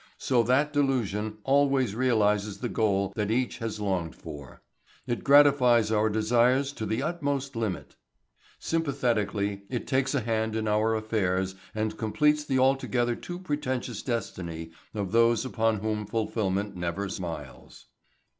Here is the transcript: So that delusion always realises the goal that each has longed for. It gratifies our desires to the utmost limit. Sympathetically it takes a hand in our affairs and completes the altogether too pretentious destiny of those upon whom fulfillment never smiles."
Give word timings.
So 0.17 0.41
that 0.41 0.73
delusion 0.73 1.37
always 1.43 1.93
realises 1.93 2.57
the 2.57 2.69
goal 2.69 3.13
that 3.15 3.29
each 3.29 3.59
has 3.59 3.79
longed 3.79 4.15
for. 4.15 4.63
It 5.05 5.23
gratifies 5.23 5.91
our 5.91 6.09
desires 6.09 6.71
to 6.73 6.87
the 6.87 7.03
utmost 7.03 7.55
limit. 7.55 7.97
Sympathetically 8.57 9.61
it 9.69 9.85
takes 9.85 10.15
a 10.15 10.21
hand 10.21 10.55
in 10.55 10.67
our 10.67 10.95
affairs 10.95 11.53
and 11.75 11.99
completes 11.99 12.43
the 12.43 12.57
altogether 12.57 13.15
too 13.15 13.37
pretentious 13.37 14.01
destiny 14.01 14.71
of 14.95 15.11
those 15.11 15.45
upon 15.45 15.81
whom 15.81 16.07
fulfillment 16.07 16.75
never 16.75 17.07
smiles." 17.07 17.85